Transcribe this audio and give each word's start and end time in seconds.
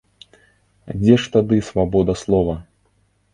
Дзе 1.01 1.15
ж 1.25 1.29
тады 1.35 1.59
свабода 1.69 2.17
слова? 2.23 2.57